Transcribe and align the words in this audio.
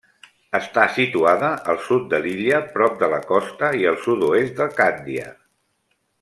Està 0.59 0.85
situada 0.93 1.51
al 1.73 1.77
sud 1.89 2.07
de 2.13 2.21
l'illa, 2.23 2.61
prop 2.77 2.95
de 3.03 3.11
la 3.15 3.19
costa, 3.33 3.71
i 3.83 3.87
al 3.93 4.01
sud-oest 4.07 4.57
de 4.63 4.69
Càndia. 4.81 5.29